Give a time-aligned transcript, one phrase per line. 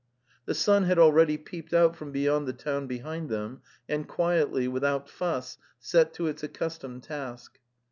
[0.47, 5.07] The sun had already peeped out from beyond the town behind them, and quietly, without
[5.07, 7.59] fuss, set to its accustomed task.